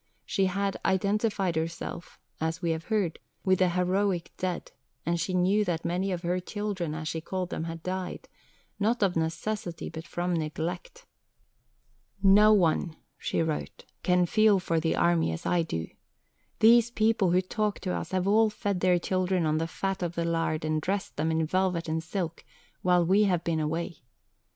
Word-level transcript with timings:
She 0.25 0.45
had 0.47 0.77
"identified 0.83 1.55
herself," 1.55 2.17
as 2.39 2.59
we 2.59 2.71
have 2.71 2.85
heard, 2.85 3.19
"with 3.45 3.59
the 3.59 3.69
heroic 3.69 4.31
dead," 4.35 4.71
and 5.05 5.19
she 5.19 5.35
knew 5.35 5.63
that 5.65 5.85
many 5.85 6.11
of 6.11 6.23
her 6.23 6.39
"children," 6.39 6.95
as 6.95 7.07
she 7.07 7.21
called 7.21 7.51
them, 7.51 7.65
had 7.65 7.83
died, 7.83 8.27
not 8.79 9.03
of 9.03 9.15
necessity, 9.15 9.89
but 9.91 10.07
from 10.07 10.33
neglect. 10.33 11.05
"No 12.23 12.51
one," 12.51 12.95
she 13.19 13.43
wrote, 13.43 13.85
"can 14.01 14.25
feel 14.25 14.59
for 14.59 14.79
the 14.79 14.95
Army 14.95 15.31
as 15.33 15.45
I 15.45 15.61
do. 15.61 15.85
These 16.61 16.89
people 16.89 17.29
who 17.29 17.39
talk 17.41 17.79
to 17.81 17.93
us 17.93 18.09
have 18.11 18.27
all 18.27 18.49
fed 18.49 18.79
their 18.79 18.97
children 18.97 19.45
on 19.45 19.59
the 19.59 19.67
fat 19.67 20.01
of 20.01 20.15
the 20.15 20.25
land 20.25 20.65
and 20.65 20.81
dressed 20.81 21.15
them 21.15 21.29
in 21.29 21.45
velvet 21.45 21.87
and 21.87 22.01
silk, 22.03 22.43
while 22.81 23.05
we 23.05 23.25
have 23.25 23.43
been 23.43 23.59
away. 23.59 23.97